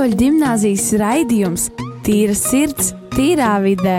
[0.00, 1.64] Katoļu gimnāzijas raidījums
[2.06, 3.98] Tīra sirds, tīrā vidē.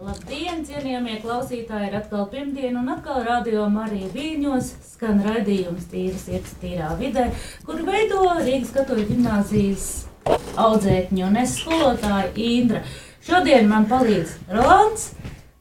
[0.00, 1.90] Labdien, cienījamie klausītāji!
[1.90, 7.28] Ir atkal pirmdiena, un atkal radio Marija Vīņos skan raidījums Tīras sirds, tīrā vidē,
[7.68, 9.90] kur veido Rīgas katoļu gimnāzijas
[10.64, 12.86] audzēkņu un es skolotāju Indra.
[13.28, 15.10] Šodien man palīdz Rolands.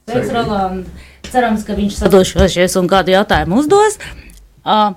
[0.07, 1.11] Sveiks, Roland!
[1.33, 3.97] Cerams, ka viņš sadošosies un kādu jautājumu uzdos.
[4.61, 4.93] Uh,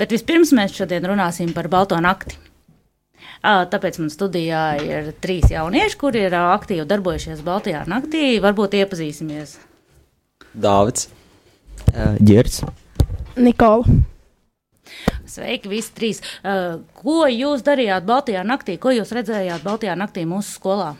[0.00, 2.34] bet vispirms mēs šodien runāsim par Balto nakti.
[3.36, 8.40] Uh, tāpēc man studijā ir trīs jaunieši, kuri ir uh, aktīvi darbojušies Baltijā naktī.
[8.42, 9.56] Varbūt iepazīsimies.
[10.56, 11.06] Dāvids.
[12.18, 12.64] Girts.
[13.38, 13.86] Nikola.
[15.26, 16.22] Sveiki, visi trīs.
[16.42, 18.78] Uh, ko jūs darījāt Baltijā naktī?
[18.80, 20.94] Ko jūs redzējāt Baltijā naktī mūsu skolā?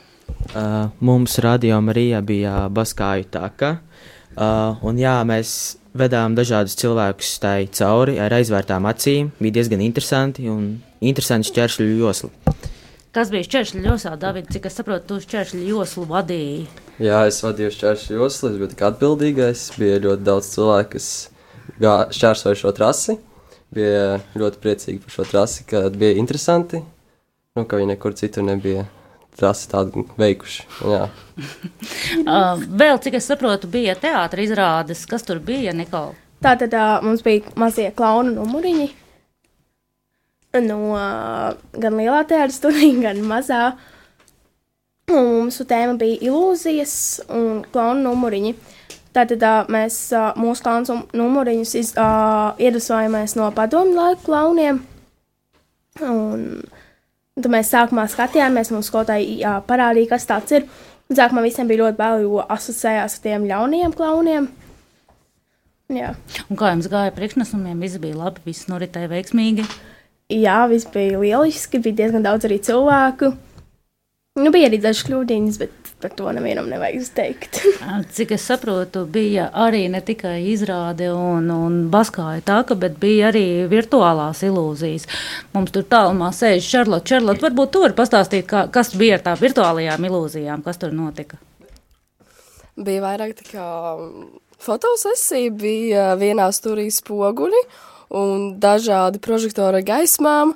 [0.53, 3.77] Uh, mums radio Marija bija baskāju taka,
[4.37, 5.51] uh, un jā, mēs
[5.97, 9.31] vedām dažādus cilvēkus tai cauri ar aizvērtām acīm.
[9.41, 12.31] Bija diezgan interesanti un interesanti šķēršļu josli.
[13.15, 14.51] Kas bija šķēršļa josā, David?
[14.53, 16.67] Cik es saprotu, tu šķēršļa joslu vadīji?
[17.01, 19.63] Jā, es vadīju šķēršļu joslu, es biju tik atbildīgais.
[19.77, 21.07] Bija ļoti daudz cilvēku, kas
[21.81, 23.17] gā, šķērsoja šo trasi.
[23.73, 26.83] Bija ļoti priecīgi par šo trasi, ka bija interesanti.
[27.57, 28.85] Nu, ka viņi nekur citur nebija
[29.37, 30.67] trasi tādu veikuši.
[32.17, 35.03] Uh, vēl, cik es saprotu, bija teātris izrādes.
[35.07, 36.15] Kas tur bija, Nikola?
[36.43, 38.87] Tātad uh, mums bija mazie klaunu numuriņi.
[40.65, 43.61] No uh, gan lielā teātra studija, gan mazā.
[45.13, 46.95] Un mūsu tēma bija ilūzijas
[47.31, 48.55] un klaunu numuriņi.
[49.15, 54.81] Tātad uh, mēs uh, mūsu klaunu numuriņus iz, uh, iedvesmojamies no padomu laiku klauniem.
[56.01, 56.43] Un
[57.41, 60.69] tad mēs sākumā skatījāmies, mums skolotāji uh, parādīja, kas tāds ir.
[61.07, 64.49] Sākumā visiem bija ļoti bail, jo asociējās ar tiem ļaunajiem klauniem.
[65.95, 66.11] Jā.
[66.51, 67.79] Un kā jums gāja priekšnesumiem?
[67.79, 69.63] Viss bija labi, viss noritēja veiksmīgi.
[70.35, 73.31] Jā, viss bija lieliski, bija diezgan daudz arī cilvēku.
[74.37, 77.59] Nu, bija arī dažas kļūdiņas, bet par to nevienam nevajag teikt.
[77.81, 83.31] Uh, Cik es saprotu, bija arī ne tikai izrāde un, un baskāja taka, bet bija
[83.31, 85.09] arī virtuālās ilūzijas.
[85.57, 87.09] Mums tur tālumā sēž Čarlote.
[87.13, 91.41] Čarlote, varbūt tu vari pastāstīt, kā, kas bija ar tām virtuālajām ilūzijām, kas tur notika?
[92.77, 93.67] bija vairāk tā kā
[94.61, 97.61] fotosesija, bija vienā stūrī spoguļi
[98.17, 100.53] un dažādi prožektori ar gaismām,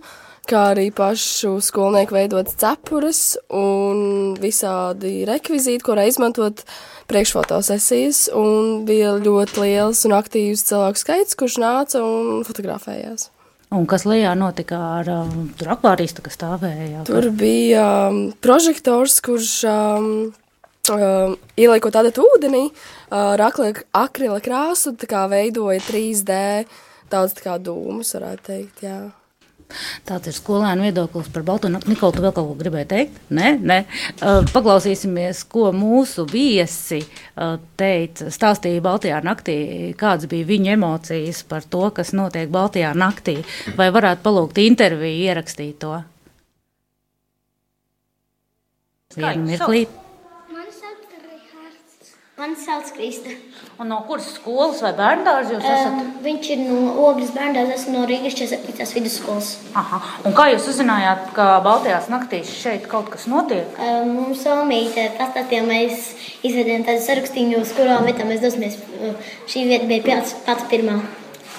[0.51, 3.21] kā arī pašu skolnieku veidotas cepures
[3.55, 6.63] un visādi rekvizīti, ko var izmantot
[7.11, 13.29] priekšfotosesijas, un bija ļoti liels un aktīvs cilvēku skaits, kurš nāca un fotografējās.
[13.71, 17.05] Un kas Lijā notika ar um, tur akvārīstu, kas stāvēja?
[17.07, 20.09] Tur bija um, prožektors, kurš um,
[20.91, 26.41] um, ieliekot tādu ūdenī, uh, ar akli- akrila krāsu, tā kā veidoja 3D
[27.11, 28.99] daudz tā kā dūmus, varētu teikt, jā.
[30.07, 31.91] Tāds ir skolēnu viedoklis par Baltu nakti.
[31.93, 33.17] Nikola, tu vēl kaut ko gribēji teikt?
[33.33, 33.79] Nē, nē.
[34.19, 39.57] Uh, paklausīsimies, ko mūsu viesi uh, teica, stāstīja Baltijā naktī,
[39.99, 43.39] kādas bija viņa emocijas par to, kas notiek Baltijā naktī.
[43.79, 45.97] Vai varētu palūgt interviju ierakstīt to?
[49.17, 49.99] Vienu mirklīt.
[52.41, 53.29] Mani sauc Krista.
[53.77, 55.91] Un no kuras skolas vai bērndārs jūs esat?
[55.93, 58.95] Um, viņš ir no Ogres bērnās, esmu no Rīgas 47.
[58.95, 59.49] vidusskolas.
[59.77, 59.99] Aha.
[60.25, 63.77] Un kā jūs uzzinājāt, ka Baltijās naktīs šeit kaut kas notiek?
[63.77, 66.07] Um, mums Somīte pastāstīja, mēs
[66.41, 68.79] izvedījām tādu sarakstīnu, uz kurām vietām mēs dosimies.
[68.97, 70.97] Uh, Šī vieta bija pats, pats pirmā.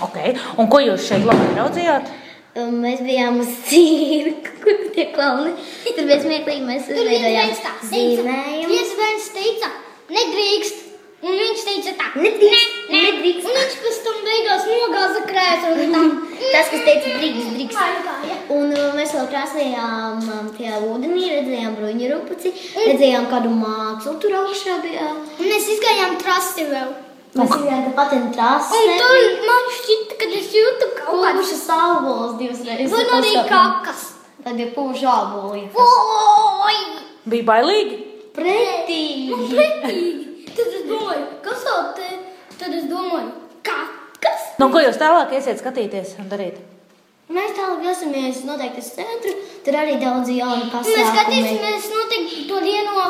[0.09, 0.34] Okay.
[0.59, 2.10] Un ko jūs šeit labi raudzījāt?
[2.59, 5.54] Um, mēs bijām uz cirka, kur tie klauni.
[5.87, 7.72] Tur bija smieklīgi, mēs teica.
[7.94, 8.75] zīmējumus.
[8.75, 9.72] Viens bērns teica,
[10.17, 10.89] nedrīkst.
[11.23, 13.03] Un viņš teica tā, Nedrīkst, ne, ne.
[13.05, 13.45] nedrīkst.
[13.47, 15.84] Un viņš pēc tam beigās nogāza krēslu.
[16.41, 18.49] Tas, kas teica, drīkst, drīkst.
[18.50, 22.53] Un uh, mēs vēl krāsojām um, tajā ūdenī, redzējām bruņu rupuci,
[22.88, 25.12] redzējām kādu mākslu tur augšā bija.
[25.38, 26.91] Un mēs izgājām trasti vēl.
[27.38, 28.82] Mēs bijām tāpat trasi.
[28.82, 31.38] Un tur man šķita, ka es jūtu kaut kādu.
[31.38, 32.99] Pūšas ābols divas reizes.
[32.99, 34.08] Un arī kakas.
[34.43, 35.69] Tad bija pūšu āboli.
[35.79, 36.81] Oi!
[37.31, 38.12] Bija bailīgi.
[38.37, 39.38] Pretīgi.
[39.52, 40.50] Pretīgi.
[40.52, 42.11] Tad es domāju, kas vēl te?
[42.61, 43.32] Tad es domāju,
[43.67, 44.44] kakas.
[44.61, 46.61] Nu, ko jūs tālāk iesiet skatīties un darīt?
[47.32, 49.32] Mēs tālāk dosimies noteikti uz centru.
[49.64, 50.99] Tur arī daudz jaunu Un pasākumu.
[50.99, 53.06] mēs skatīsimies noteikti to dieno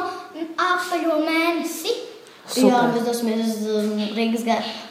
[0.69, 1.95] apaļo mēnesi.
[2.59, 4.47] Jā, mēs dosimies uz um, Rīgas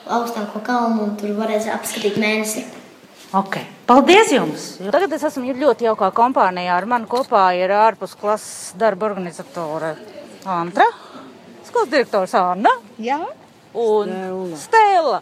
[0.08, 2.66] augstāko kalnu un tur varēs apskatīt mēnesi.
[3.32, 3.64] Okay.
[3.88, 4.64] Paldies jums!
[4.92, 6.76] Tagad es esmu ļoti jaukā kompānijā.
[6.76, 9.94] Ar mani kopā ir ārpus klases darba organizatore
[10.46, 10.86] Antra,
[11.68, 13.20] skolas direktors Anna Jā,
[13.78, 15.22] un Stela.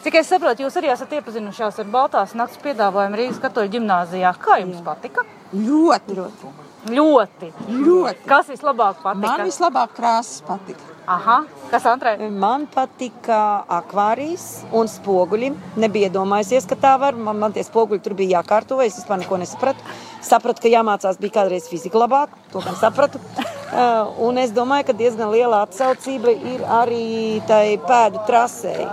[0.00, 4.30] Cik es saprotu, jūs arī esat iepazinušies ar Baltās nakts piedāvājumu Rīgas katoļu ģimnāzijā.
[4.40, 5.26] Kā jums patika?
[5.52, 6.52] Ļoti, ļoti.
[6.94, 7.50] Ļoti.
[7.68, 8.24] ļoti.
[8.30, 9.26] Kas vislabāk patika?
[9.26, 10.89] Man vislabāk krāsas patika.
[11.06, 12.28] Aha, kas Andrei?
[12.30, 15.50] Man patika akvārijas un spoguļi.
[15.80, 17.16] Nebija iedomājusies, ka tā var.
[17.16, 19.96] Man, man tie spoguļi tur bija jākārto, es vispār neko nesapratu.
[20.24, 23.22] Sapratu, ka jāmācās bija kādreiz fizika labāk, to gan sapratu.
[23.70, 28.86] Uh, un es domāju, ka diezgan liela atsaucība ir arī tai pēdu trasei.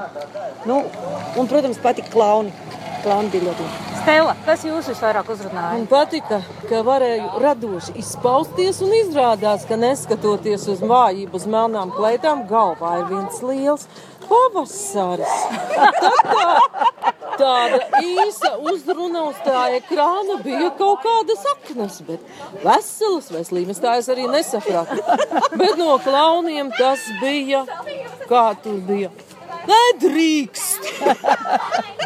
[0.70, 0.84] Nu,
[1.36, 2.54] un, protams, patika klauni.
[3.06, 3.68] Ļoti labi.
[4.02, 5.76] Stela, kas jūs visvairāk uzrunāja?
[5.76, 6.40] Man patika,
[6.70, 13.10] ka varēju radoši izpausties un izrādās, ka neskatoties uz vājību, uz melnām kleitām, galvā ir
[13.12, 13.88] viens liels
[14.28, 15.36] pavasaris.
[15.76, 16.48] Tad tā,
[17.40, 24.12] tāda īsa uzruna uz tā ekrāna bija kaut kādas aknas, bet veselas slimas tā es
[24.14, 25.00] arī nesapratu.
[25.56, 27.66] Bet no klauniem tas bija,
[28.28, 29.12] kā tur bija.
[29.68, 30.88] Nedrīkst!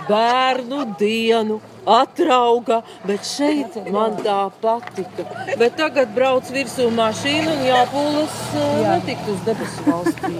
[0.07, 5.25] Bērnu dienu atrauga, bet šeit man tā patika.
[5.59, 10.33] Bet tagad brauc virsū mašīna un jāpūlas uh, netikt uz debesu valstī.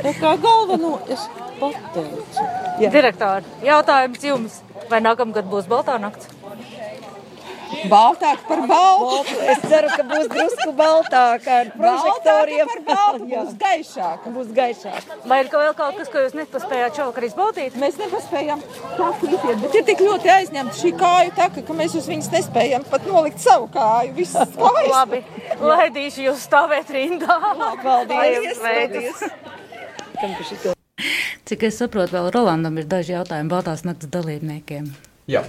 [0.00, 1.26] Tā kā galveno es
[1.60, 2.48] pateicu.
[2.84, 4.62] Direktori, jautājums jums.
[4.90, 6.28] Vai nākamgad būs Baltā nakts?
[7.90, 9.36] Baltāk par baltu.
[9.50, 12.68] Es ceru, ka būs drusku baltāk ar prožektoriem.
[12.68, 14.28] Baltāka par baltu, būs gaišāk.
[14.34, 15.10] Būs gaišāk.
[15.30, 17.78] Vai ir vēl kaut kas, ko jūs nepaspējāt šovakar izbaudīt?
[17.80, 18.62] Mēs nepaspējām
[18.98, 22.86] taku iziet, bet ir tik ļoti aizņemta šī kāju taka, ka mēs uz viņas nespējam
[22.90, 24.14] pat nolikt savu kāju.
[24.18, 24.92] Viss kājas.
[24.94, 25.24] Labi,
[25.64, 27.40] laidīšu jūs stāvēt rindā.
[27.84, 29.26] Paldies, Sveikas.
[31.44, 34.88] Cik es saprotu, vēl Rolandam ir daži jautājumi Baltās naktas dalībniekiem.
[35.28, 35.42] Jā.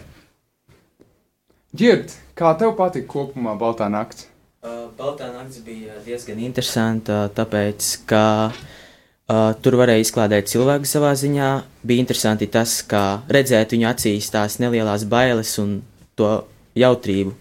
[1.75, 4.29] Gird, kā tev patika kopumā Baltā nakts?
[4.63, 8.21] Uh, Baltā naktis bija diezgan interesanta, tāpēc, ka
[8.53, 11.49] uh, tur varēja izklādēt cilvēku savā ziņā.
[11.83, 15.81] Bija interesanti tas, kā redzēt viņu acīs tās nelielas bailes un
[16.15, 16.29] to
[16.79, 17.33] jautrību.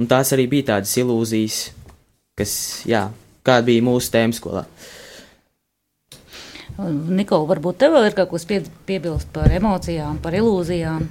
[0.00, 1.60] Un tās arī bija tādas ilūzijas,
[2.40, 2.56] kas,
[2.90, 3.04] jā,
[3.46, 4.64] kāda bija mūsu tēma skolā.
[6.80, 11.06] Nikola, varbūt tev vēl ir kaut kas pie, piebilst par emocijām, par ilūzijām?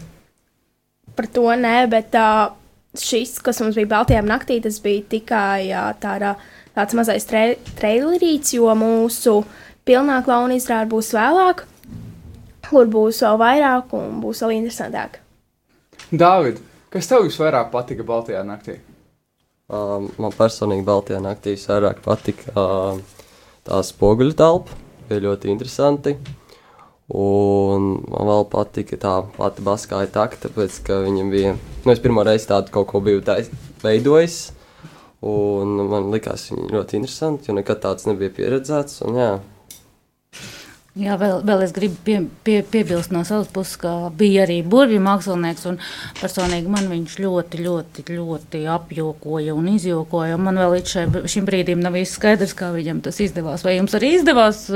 [1.15, 2.51] Par to nē, bet uh,
[3.03, 6.35] šis, kas mums bija Baltijā naktī, tas bija tikai uh, tāda,
[6.77, 9.39] tāds mazais tre, trailerīts, jo mūsu
[9.87, 11.65] pilnā klauna izrāde būs vēlāk,
[12.69, 15.19] kur būs vēl vairāk un būs vēl interesantāk.
[16.11, 16.59] Dāvid,
[16.93, 18.79] kas tev visvairāk patika Baltijā naktī?
[19.65, 22.99] Um, man personīgi Baltijā naktī vairāk patika uh,
[23.65, 24.81] tā spoguļu telpa.
[25.09, 26.15] Bija ļoti interesanti.
[27.13, 31.55] Un man vēl patika tā pati baskāja takta, tāpēc, ka viņam bija,
[31.85, 33.51] nu, es pirmo reizi tādu kaut ko biju tais,
[33.83, 34.39] veidojis.
[35.25, 39.03] Un man likās viņa ļoti interesanti, jo nekad tāds nebija pieredzēts.
[39.05, 39.29] Un, jā,
[40.95, 45.01] Jā, vēl, vēl es gribu pie, pie, piebilst no savas puses, ka bija arī burbuļu
[45.03, 45.65] mākslinieks.
[46.21, 50.37] Personīgi man viņš ļoti, ļoti, ļoti apjokoja un izjokoja.
[50.37, 51.03] Un man vēl līdz šai,
[51.33, 53.67] šim brīdim nav īsti skaidrs, kā viņam tas izdevās.
[53.67, 54.69] Vai jums arī izdevās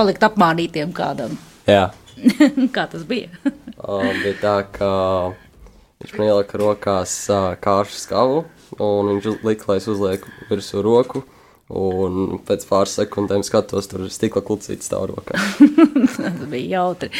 [0.00, 1.36] palikt apmānītiem kādam?
[1.68, 1.90] jā.
[2.76, 3.32] kā tas bija?
[3.80, 4.88] Uh, bija tā, ka
[6.02, 8.42] viņš man ielika rokās uh, kāršu skavu,
[8.76, 11.22] un viņš lika, lai es uzlieku virsū roku.
[11.70, 15.38] Un pēc pāris sekundēm skatos, tur ir stikla klucīts stāv rokā.
[16.16, 17.12] Tas bija jautri.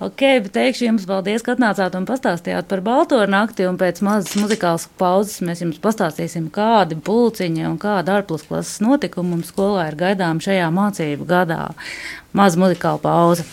[0.00, 3.68] Ok, bet teikšu jums paldies, ka atnācāt un pastāstījāt par balto nakti.
[3.68, 9.52] Un pēc mazas muzikālas pauzes mēs jums pastāstīsim, kādi pulciņi un kāda ārpusklases notikumi mums
[9.52, 11.66] skolā ir gaidām šajā mācību gadā.
[12.32, 13.44] Maza muzikāla pauze.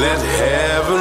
[0.00, 0.99] Let heaven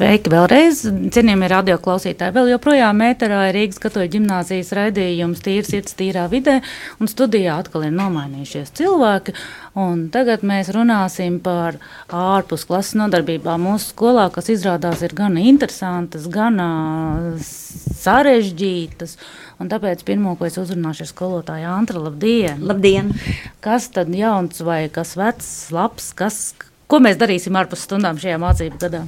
[0.00, 0.78] Sveiki vēlreiz,
[1.12, 2.32] cienījamie radioklausītāji.
[2.32, 6.54] Vēl joprojām ēterā ir Rīgas katoļu ģimnāzijas raidījums Tīra sirds, tīrā vidē,
[6.96, 9.36] un studijā atkal ir nomainījušies cilvēki.
[9.76, 11.76] Un tagad mēs runāsim par
[12.08, 16.56] ārpusklases nodarbībām mūsu skolā, kas izrādās ir gan interesantas, gan
[18.00, 19.18] sarežģītas.
[19.60, 22.00] Un tāpēc pirmo, ko es uzrunāšu, ir skolotāja Antra.
[22.08, 22.64] Labdien!
[22.64, 23.12] Labdien!
[23.60, 26.46] Kas tad jauns vai kas vecs, labs, kas,
[26.88, 29.04] ko mēs darīsim ārpus stundām šajā mācību gadā?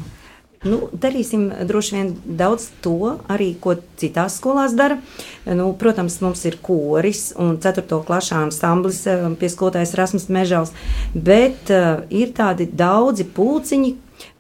[0.63, 5.01] Nu, darīsim droši vien daudz to, arī ko citās skolās dara.
[5.43, 7.83] Nu, protams, mums ir koris un 4.
[8.07, 10.71] klases ansamblis eh, pie skolotājas Rasmus Mežals,
[11.15, 13.91] bet uh, ir tādi daudzi pulciņi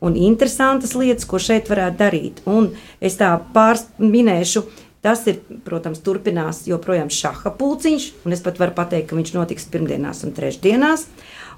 [0.06, 2.40] un interesantas lietas, ko šeit varētu darīt.
[2.46, 2.70] Un
[3.02, 4.66] es tā pāris minēšu.
[5.02, 9.66] Tas ir, protams, turpinās joprojām šaha pulciņš, un es pat varu pateikt, ka viņš notiks
[9.72, 11.08] pirmdienās un trešdienās.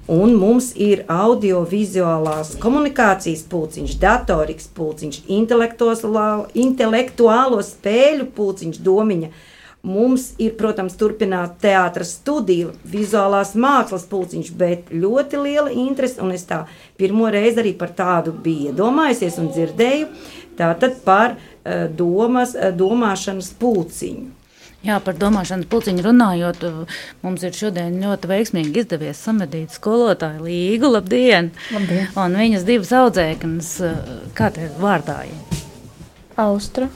[0.05, 5.23] Un mums ir audio-vizuālās komunikācijas pulciņš, datoriks pulciņš,
[6.61, 9.31] intelektuālo spēļu pulciņš, domiņa.
[9.85, 16.45] Mums ir, protams, turpināt teātras studiju, vizuālās mākslas pulciņš, bet ļoti liela interese, un es
[16.45, 16.67] tā
[17.01, 20.13] pirmo reizi arī par tādu biju iedomājusies un dzirdēju,
[20.61, 24.34] tātad par uh, domas, uh, domāšanas pulciņu.
[24.85, 26.65] Jā, par domāšanas puciņu runājot,
[27.25, 30.91] mums ir šodien ļoti veiksmīgi izdevies samedīt skolotāju Līgu.
[30.93, 31.49] Labdien!
[31.73, 32.11] Labdien.
[32.21, 33.71] Un viņas divas audzēknes,
[34.37, 35.63] kā te vārdā ir?
[36.37, 36.91] Austra,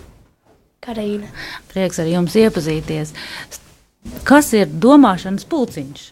[0.86, 1.32] Karīna.
[1.72, 3.16] Prieks ar jums iepazīties.
[4.28, 6.06] Kas ir domāšanas pulciņš?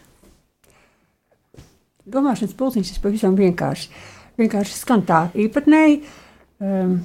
[2.08, 3.92] Domāšanas pulciņš ir pavisam vienkārši.
[4.40, 6.02] Vienkārši skan tā īpatnēji.
[6.58, 7.04] Um,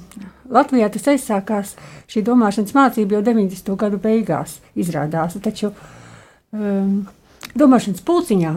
[0.50, 1.76] Latvijā tas aizsākās
[2.10, 3.68] šī domāšanas mācība jau 90.
[3.78, 5.36] gadu beigās, izrādās.
[5.44, 5.70] Taču
[6.50, 7.04] um,
[7.54, 8.50] domāšanas pulciņā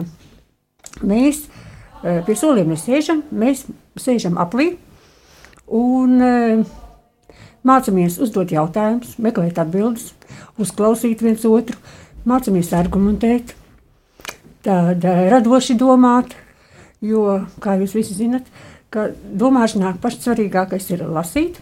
[1.06, 3.62] mēs uh, pie soliem nesēžam, mēs
[3.94, 4.72] sēžam aplī
[5.70, 6.64] un uh,
[7.62, 10.10] mācāmies uzdot jautājumus, meklēt atbildes,
[10.58, 11.78] uzklausīt viens otru,
[12.26, 13.54] mācāmies argumentēt,
[14.66, 16.34] tad uh, radoši domāt,
[17.06, 18.50] jo, kā jūs visi zinat,
[18.94, 21.60] ka domāšanā pats svarīgākais ir lasīt,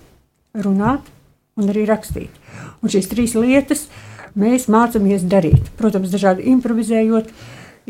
[0.54, 1.06] runāt
[1.56, 2.32] un arī rakstīt.
[2.82, 3.86] Un šīs trīs lietas
[4.38, 5.70] mēs mācāmies darīt.
[5.78, 7.30] Protams, dažādi improvizējot,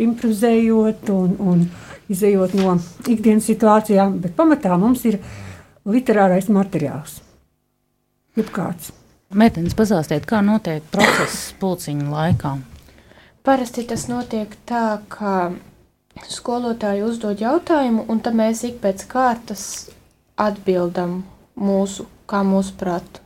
[0.06, 1.66] improvizējot un, un
[2.12, 2.76] izējot no
[3.08, 5.18] ikdienas situācijām, bet pamatā mums ir
[5.86, 7.20] literārais materiāls.
[8.36, 8.92] Jebkāds.
[9.34, 12.52] Meitenes, pastāstiet, kā notiek process pulciņu laikā.
[13.46, 15.50] Parasti tas notiek tā, ka
[16.24, 19.90] skolotāji uzdod jautājumu, un tad mēs ik pēc kārtas
[20.40, 21.22] atbildam
[21.56, 23.22] mūsu, kā mūsu prātu,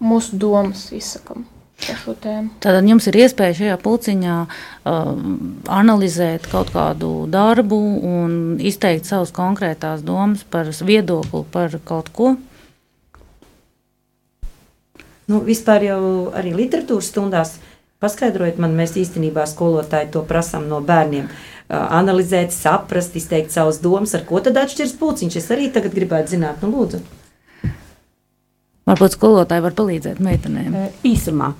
[0.00, 1.46] mūsu domas izsakam
[1.78, 2.50] par šo tēmu.
[2.64, 5.38] Tātad jums ir iespēja šajā pulciņā um,
[5.70, 12.34] analizēt kaut kādu darbu un izteikt savas konkrētās domas par viedokli par kaut ko.
[15.28, 17.58] Nu, vispār jau arī literatūras stundās
[18.00, 21.28] paskaidrojiet man, mēs īstenībā skolotāji to prasām no bērniem.
[21.28, 25.38] Uh, analizēt, saprast, izteikt savas domas, ar ko tad atšķiras pulciņš.
[25.40, 27.02] Es arī tagad gribētu zināt, nu lūdzu.
[28.88, 30.78] Varbūt skolotāji var palīdzēt meitenēm.
[31.04, 31.52] Īsumā.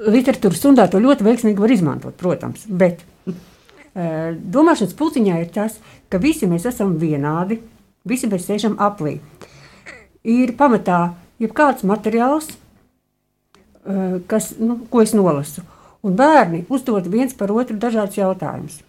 [0.00, 2.64] Literatūras stundā to ļoti veiksmīgi var izmantot, protams.
[2.66, 3.04] Bet
[3.94, 5.78] domāšanas pulciņā ir tas,
[6.10, 7.60] ka visi mēs esam vienādi,
[8.08, 9.18] visi mēs sēžam aplī.
[10.26, 12.50] Ir pamatā jebkāds materiāls,
[14.30, 15.62] kas, nu, ko es nolasu.
[16.06, 18.80] Un bērni uzdod viens par otru dažādus jautājumus.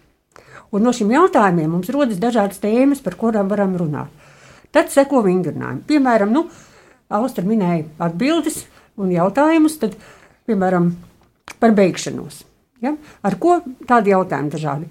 [0.72, 4.08] Un no šiem jautājumiem mums rodas dažādas tēmas, par kurām varam runāt.
[4.72, 5.84] Tad seko vingrinājumi.
[5.88, 6.46] Piemēram, nu,
[7.12, 8.62] Austra minēja atbildes
[8.96, 9.98] un jautājumus, tad,
[10.48, 10.88] piemēram,
[11.60, 12.40] par beigšanos.
[12.82, 12.94] Ja?
[13.20, 14.88] Ar ko tādi jautājumi dažādi?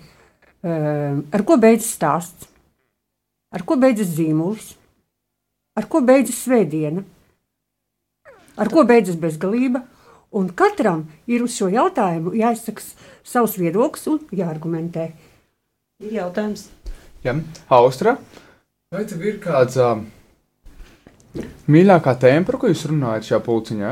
[0.61, 2.45] Uh, ar ko beidzas stāsts?
[3.51, 4.75] Ar ko beidzas zīmols?
[5.75, 7.01] Ar ko beidzas svētdiena?
[8.61, 9.81] Ar ko beidzas bezgalība?
[10.31, 12.83] Un katram ir uz šo jautājumu jāizsaka
[13.27, 15.09] savs viedoklis un jāargumentē.
[16.01, 16.69] Ir jautājums.
[17.25, 17.35] Jā,
[17.69, 18.15] Austra,
[18.95, 20.05] vai tev ir kāds um,
[21.67, 23.91] mīļākā tēma, par ko jūs runājat šajā pulciņā?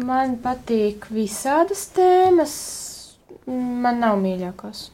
[0.00, 2.56] Man patīk visādas tēmas.
[3.46, 4.84] Man nav mīļākās.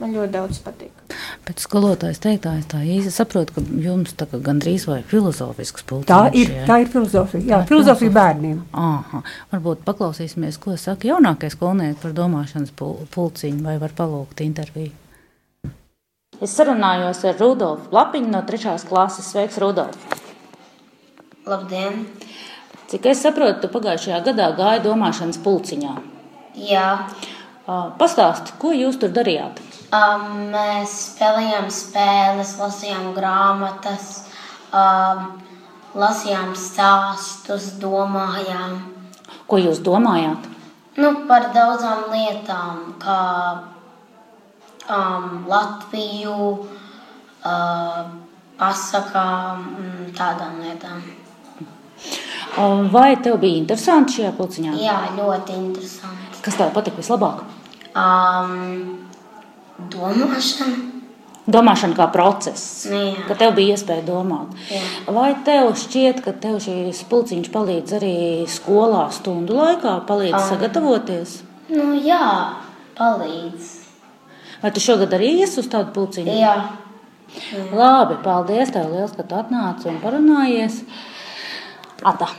[0.00, 1.15] Man ļoti daudz patīk.
[1.46, 6.08] Pēc skolotājas teiktā, es tā īsi saprotu, ka jums tā kā gandrīz vai filozofisks pulciņš.
[6.10, 6.64] Tā ir, jā?
[6.66, 7.42] tā ir filozofija.
[7.46, 8.56] Jā, Tā filozofija bērniem.
[8.74, 9.20] Aha.
[9.52, 14.90] Varbūt paklausīsimies, ko saka jaunākais skolnieks par domāšanas pul- pulciņu, vai var palūgt interviju.
[16.42, 18.74] Es sarunājos ar Rudolfu Lapiņu no 3.
[18.90, 19.30] klases.
[19.30, 19.96] Sveiks, Rudolf!
[21.46, 22.02] Labdien!
[22.90, 25.94] Cik es saprotu, tu pagājušajā gadā gāji domāšanas pulciņā.
[26.66, 26.88] Jā,
[27.66, 29.58] Pastāsti, ko jūs tur darījāt?
[29.92, 34.10] Um, mēs spēlējām spēles, lasījām grāmatas,
[34.72, 35.32] um,
[35.96, 38.94] lasījām stāstus, domājām
[39.46, 40.52] Ko jūs domājāt?
[40.96, 43.18] nu, par daudzām lietām, kā
[44.90, 46.48] um, Latviju,
[47.44, 48.00] uh,
[48.56, 51.02] pasakām, mm, tādām lietām.
[52.92, 54.76] Vai tev bija interesanti šajā pulciņā?
[54.80, 56.40] Jā, ļoti interesanti.
[56.44, 57.42] Kas tev patika vislabāk?
[57.96, 59.08] Um,
[59.92, 60.92] domāšana.
[61.46, 63.12] Domāšana kā process, Jā.
[63.28, 64.56] ka tev bija iespēja domāt.
[64.66, 64.80] Jā.
[65.14, 68.16] Vai tev šķiet, ka tev šīs pulciņš palīdz arī
[68.50, 70.42] skolā stundu laikā, palīdz Ā.
[70.48, 71.36] sagatavoties?
[71.70, 72.56] Nu, jā,
[72.98, 73.70] palīdz.
[74.64, 76.34] Vai tu šogad arī iesi uz tādu pulciņu?
[76.34, 76.56] Jā.
[77.70, 80.82] Labi, paldies tev liels, ka tu atnāci un parunājies.
[82.02, 82.32] Ata.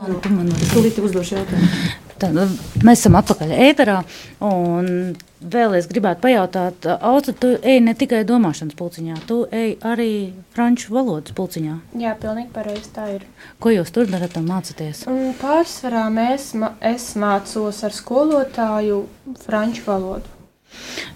[0.00, 1.98] Tu man uzdošu jautājumu.
[2.20, 2.44] Tad, nu,
[2.84, 3.96] mēs esam atpakaļ ēterā.
[4.44, 10.10] Un vēl es gribētu pajautāt, Auta, tu ej ne tikai domāšanas pulciņā, tu ej arī
[10.54, 11.78] franču valodas pulciņā.
[12.02, 13.24] Jā, pilnīgi pareizi tā ir.
[13.62, 15.06] Ko jūs tur darat un mācāties?
[15.08, 16.52] Un pārsvarā mēs,
[16.92, 19.02] es mācos ar skolotāju
[19.46, 20.36] franču valodu.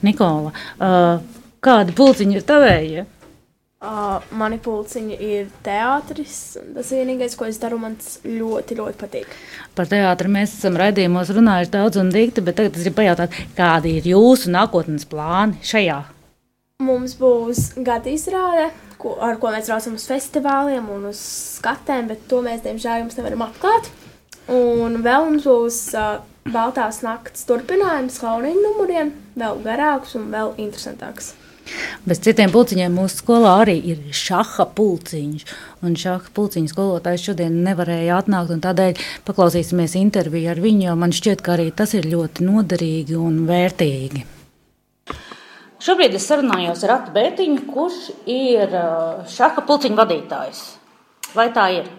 [0.04, 1.20] Nikola, uh,
[1.64, 3.04] kādi pulciņi ir tavējie?
[3.84, 6.54] Uh, mani pulciņi ir teātris.
[6.56, 7.76] Tas ir vienīgais, ko es daru.
[7.82, 9.34] Man tas ļoti, ļoti patīk.
[9.76, 13.98] Par teātri mēs esam raidījumos runājuši daudz un dikti, bet tagad es gribu pajautāt, kādi
[13.98, 15.98] ir jūsu nākotnes plāni šajā?
[16.86, 18.70] Mums būs gada izrāde,
[19.02, 21.20] ko, ar ko mēs braucam uz festivāliem un uz
[21.58, 23.92] skatēm, bet to mēs, diemžēl, jums nevaram atklāt.
[24.48, 26.22] Un vēl mums būs uh,
[26.56, 31.34] Baltās naktas turpinājums, kauniņu numuriem, vēl garāks un vēl interesantāks.
[32.04, 35.46] Bez citiem pulciņiem mūsu skolā arī ir šaha pulciņš.
[35.84, 41.14] Un šaha pulciņa skolotājs šodien nevarēja atnākt, un tādēļ paklausīsimies interviju ar viņu, jo man
[41.16, 44.24] šķiet, ka arī tas ir ļoti noderīgi un vērtīgi.
[45.84, 47.98] Šobrīd es sarunājos ar Atu Bētiņu, kurš
[48.30, 50.62] ir uh, šaha pulciņa vadītājs.
[51.36, 51.90] Vai tā ir?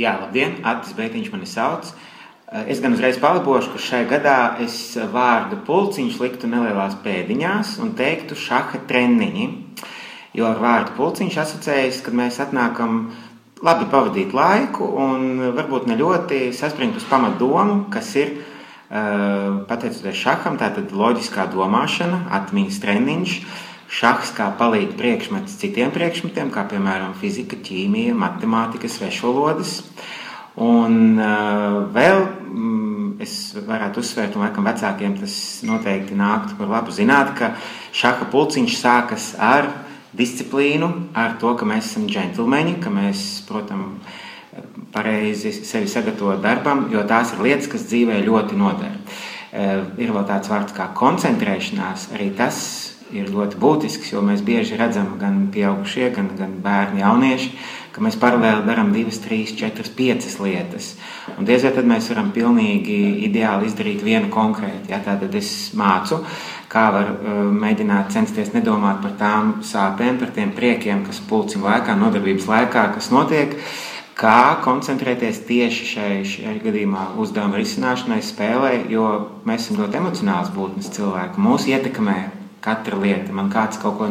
[0.00, 1.90] Jā, labdien, Atis Bētiņš mani sauc.
[2.46, 4.78] Es gan uzreiz palabošu, ka šajā gadā es
[5.10, 9.46] vārdu pulciņš liktu nelielās pēdiņās un teiktu šaha treniņi.
[10.36, 13.08] Jo ar vārdu pulciņš asociējas, kad mēs atnākam
[13.66, 18.36] labi pavadīt laiku un varbūt ne ļoti saspringt uz pamatdomu, kas ir
[19.66, 23.34] pateicoties šaham, tā ir loģiskā domāšana, atmiņas treniņš,
[23.90, 29.80] šahs kā palīdz priekšmets citiem priekšmetiem, kā piemēram fizika, ķīmija, matemātika, svešvalodas.
[30.56, 33.34] Un uh, vēl mm, es
[33.66, 35.34] varētu uzsvērt, un laikam vecākiem tas
[35.68, 37.52] noteikti nāktu par labu zināt, ka
[37.92, 39.68] šaha pulciņš sākas ar
[40.16, 44.22] disciplīnu, ar to, ka mēs esam džentlmeņi, ka mēs, protams,
[44.92, 48.94] pareizi sevi sagatavot darbam, jo tās ir lietas, kas dzīvē ļoti noder.
[49.52, 52.58] Eh, Ir vēl tāds vārds kā koncentrēšanās, arī tas
[53.12, 57.52] ir ļoti būtisks, jo mēs bieži redzam gan pieaugušie, gan, gan bērni, jaunieši,
[57.96, 60.90] ka mēs paralēli darām divas, trīs, četras, piecas lietas.
[61.38, 64.90] Un diez vai tad mēs varam pilnīgi ideāli izdarīt vienu konkrētu.
[64.92, 65.00] Ja?
[65.04, 66.20] Tātad es mācu,
[66.72, 71.96] kā var uh, mēģināt censties nedomāt par tām sāpēm, par tiem priekiem, kas pulciņu laikā,
[71.96, 73.56] nodarbības laikā, kas notiek.
[74.16, 79.10] Kā koncentrēties tieši šai, šai gadījumā uzdevuma risināšanai, spēlē, jo
[79.48, 81.42] mēs esam ļoti emocionāls būtnes cilvēki.
[81.44, 82.16] Mūs ietekmē
[82.66, 83.32] katra lieta.
[83.34, 84.10] Man kāds kaut ko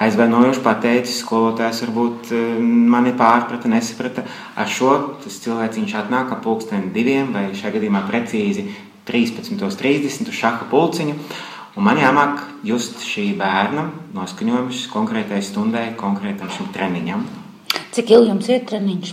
[0.00, 2.58] aizvainojuši pateicis, skolotājs varbūt eh,
[2.94, 4.24] mani pārprata, nesaprata.
[4.56, 4.94] Ar šo
[5.28, 8.68] cilvēciņš atnāk ap pulksteni diviem vai šajā gadījumā precīzi
[9.08, 11.18] 13.30 uz šaha pulciņu.
[11.74, 17.24] Un man jāmāk just šī bērna noskaņojums konkrētai stundai, konkrētam šim treniņam.
[17.94, 19.10] Cik ilgi jums ir treniņš?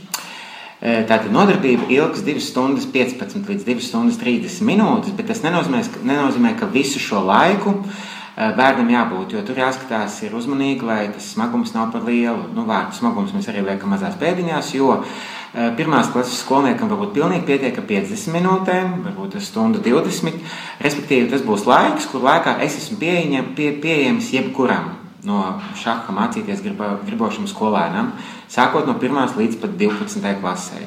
[0.81, 5.81] E, Tātad nodarbība ilgs 2 stundas 15 līdz 2 stundas 30 minūtes, bet tas nenozīmē,
[6.05, 8.20] nenozīmē ka visu šo laiku e,
[8.57, 12.47] bērnam jābūt, jo tur jāskatās ir uzmanīgi, lai tas smagums nav par lielu.
[12.55, 17.47] Nu, vārdu smagums mēs arī liekam mazās pēdiņās, jo e, pirmās klases skolniekam varbūt pilnīgi
[17.49, 20.41] pietiek ar 50 minūtēm, varbūt ar stundu 20,
[20.81, 24.95] respektīvi tas būs laiks, kur laikā es esmu pieejam, pie, pieejams jebkuram
[25.27, 25.41] no
[25.77, 28.15] šaha mācīties griba, gribošam skolēnam,
[28.49, 30.33] sākot no 1 līdz pat 12.
[30.41, 30.81] klasē.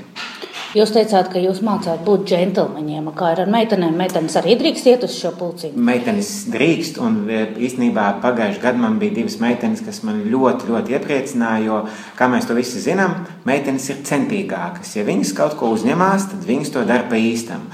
[0.75, 3.13] Jūs teicāt, ka jūs mācāt būt džentlmeņiem.
[3.15, 3.95] Kā ir ar meitenēm?
[3.95, 5.79] Meitenes arī drīkst iet uz šo pulciņu.
[5.79, 10.97] Meitenes drīkst, un e, īstenībā pagājušajā gadā man bija divas meitenes, kas man ļoti, ļoti
[10.97, 11.63] iepriecināja.
[11.69, 11.77] Jo,
[12.19, 14.97] kā mēs to visi zinām, meitenes ir centīgākas.
[14.99, 17.69] Ja viņas kaut ko uzņemās, tad viņas to dara pa īstam.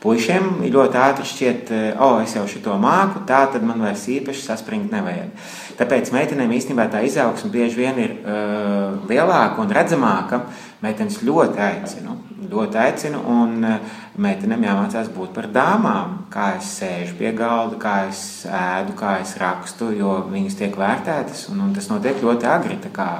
[0.00, 4.06] Puisiem ir ļoti ātri šķiet, o, oh, es jau šo māku, tā tad man vairs
[4.08, 5.34] īpaši saspringt nevajag.
[5.76, 10.42] Tāpēc meitenēm īstenībā tā izaugsme bieži vien ir uh, lielāka un redzamāka.
[10.80, 12.16] Meitenes ļoti aicinu,
[12.48, 16.16] ļoti aicinu, un uh, meitenēm jāmācās būt par dāmām.
[16.32, 21.50] Kā es sēžu pie galda, kā es ēdu, kā es rakstu, jo viņas tiek vērtētas,
[21.52, 22.80] un, un tas notiek ļoti agri.
[22.88, 23.10] Kā,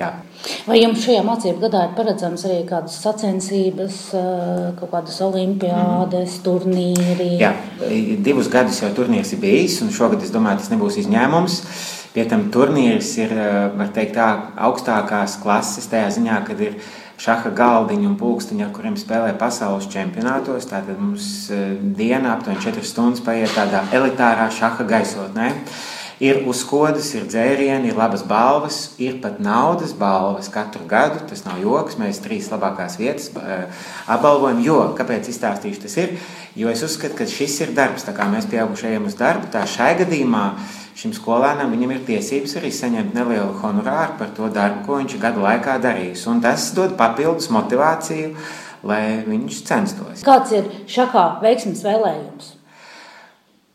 [0.00, 0.14] jā.
[0.66, 7.38] Vai jums šajā mācību gadā ir paredzams arī kādas sacensības, eh, kaut kādas olimpiādes, turnīri?
[7.40, 7.54] Jā,
[8.22, 11.60] divus gadus jau turnīrs ir bijis, un šogad es domāju, tas nebūs izņēmums.
[12.14, 13.34] Pie tam turnīrs ir
[13.76, 16.78] var teikt, tā, augstākās klases, tajā ziņā, kad ir
[17.20, 20.68] šaha galdiņi un pulksteņi, ar kuriem spēlē pasaules čempionātos.
[20.70, 25.52] Tātad mums eh, diena aptuveni 4 stundas paiet tādā elitārā šaha gaisotnē.
[26.16, 31.20] Ir uzkodas, ir dzērieni, ir labas balvas, ir pat naudas balvas katru gadu.
[31.28, 33.66] Tas nav joks, mēs trīs labākās vietas eh,
[34.08, 34.62] apbalvojam.
[34.64, 36.14] Jo, kāpēc izstāstīšu tas ir?
[36.56, 39.90] Jo es uzskatu, ka šis ir darbs, tā kā mēs pieaugušajiem uz darbu, tā šai
[39.98, 40.44] gadījumā
[40.96, 45.74] šim skolēnam ir tiesības arī saņemt nelielu honorāru par to darbu, ko viņš gadu laikā
[45.84, 46.22] darījis.
[46.32, 48.30] Un tas dod papildus motivāciju,
[48.88, 50.24] lai viņš censtos.
[50.24, 52.48] Kāds ir šakā veiksmes vēlējums?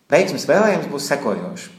[0.10, 1.70] Veiksmes vēlējums būs sekojošs.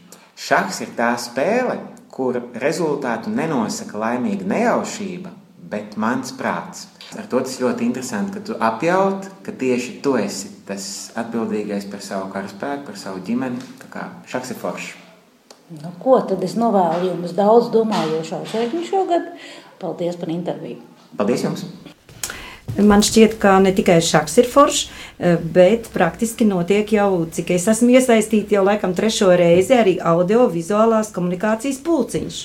[0.42, 1.76] Šachs ir tā spēle,
[2.10, 5.30] kur rezultātu nenosaka laimīga nejaušība,
[5.70, 6.88] bet mans prāts.
[7.14, 10.84] Ar to tas ļoti interesanti, ka tu apjaut, ka tieši tu esi tas
[11.20, 13.62] atbildīgais par savu karaspēku, par savu ģimeni.
[13.84, 14.90] Tā kā šachs ir foršs.
[15.78, 19.30] Nu, ko tad es novēlu jums daudz domājošā sēkņu šogad?
[19.80, 20.82] Paldies par interviju!
[21.20, 21.68] Paldies jums!
[22.78, 27.68] Man šķiet, ka ne tikai šachs ir foršs, eh, bet praktiski notiek jau, cik es
[27.68, 32.38] esmu iesaistīta, jau laikam trešo reizi arī audio-vizuālās komunikācijas pulciņš.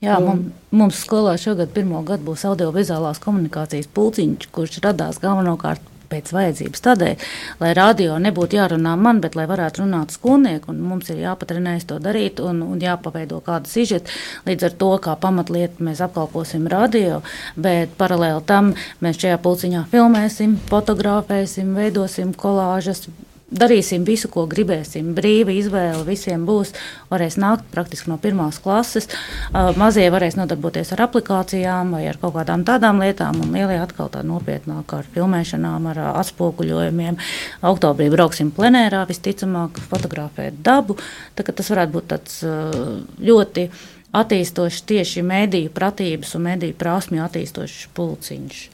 [0.00, 6.32] Jā, mums, mums skolā šogad pirmo gadu būs audiovizuālās komunikācijas pulciņš, kurš radās galvenokārt pēc
[6.34, 6.82] vajadzības.
[6.86, 7.24] Tādēļ,
[7.62, 12.00] lai radio nebūtu jārunā man, bet lai varētu runāt skolnieki, un mums ir jāpatrenējas to
[12.02, 14.12] darīt un, un jāpaveido kāda sižeta.
[14.48, 17.22] Līdz ar to, kā pamatlietu mēs apkalposim radio,
[17.56, 23.06] bet paralēli tam mēs šajā pulciņā filmēsim, fotografēsim, veidosim kolāžas.
[23.50, 25.08] Darīsim visu, ko gribēsim.
[25.16, 26.70] Brīva izvēle visiem būs.
[27.10, 29.08] Varēs nākt praktiski no pirmās klases.
[29.50, 34.06] Uh, Mazie varēs nodarboties ar aplikācijām vai ar kaut kādām tādām lietām, un lielie atkal
[34.14, 37.18] tā nopietnāk ar filmēšanām, ar uh, atspoguļojumiem.
[37.66, 41.00] Oktobrī brauksim plenērā, visticamāk, fotografēt dabu.
[41.34, 43.66] Tas varētu būt tāds uh, ļoti
[44.14, 48.68] attīstošs tieši mēdīju pratības un mēdīju prasmju attīstošs pulciņš.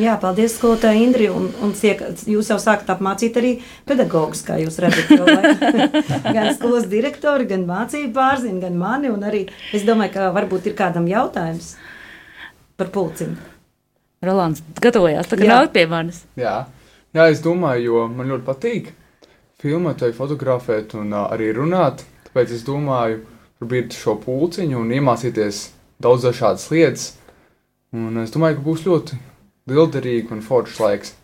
[0.00, 1.26] Jā, paldies, skolotāji Indri.
[1.28, 3.52] Un, un ciek, jūs jau sākat apmācīt arī
[3.88, 5.10] pedagogus, kā jūs redzat.
[6.36, 9.10] Gan skolas direktori, gan mācību pārzina, gan mani.
[9.12, 9.42] Un arī
[9.76, 11.74] es domāju, ka varbūt ir kādam jautājums
[12.80, 13.36] par pulciņu.
[14.24, 15.58] Rolands gatavojās tagad Jā.
[15.60, 16.22] nākt pie manis.
[16.40, 16.62] Jā.
[17.12, 18.92] Jā, es domāju, jo man ļoti patīk
[19.60, 22.06] filmēt, vai fotografēt un uh, arī runāt.
[22.30, 23.20] Tāpēc es domāju,
[23.60, 25.66] varbūt šo pulciņu un iemācīties
[26.02, 27.10] daudz dažādas lietas.
[27.92, 29.20] Un es domāju, ka būs ļoti
[29.70, 31.16] lielderīgi un foršs laiks.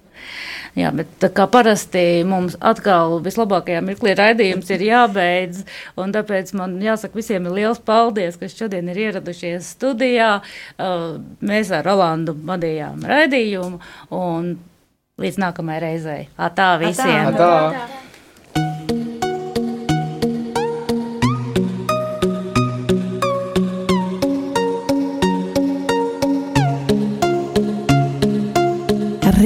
[0.79, 5.62] Jā, bet tā kā parasti mums atkal vislabākajā mirklī raidījums ir jābeidz,
[5.98, 10.33] un tāpēc man jāsaka visiem ir liels paldies, kas šodien ir ieradušies studijā.
[10.79, 13.81] Uh, Mēs ar Rolandu vadījām raidījumu,
[14.14, 14.53] un
[15.18, 16.29] līdz nākamajai reizei.
[16.38, 17.33] Atā visiem!
[17.33, 18.08] Atā.